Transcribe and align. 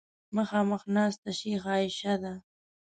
مخامخ 0.35 0.81
ناسته 0.95 1.29
شیخه 1.39 1.69
عایشه 1.75 2.13
ده. 2.21 2.33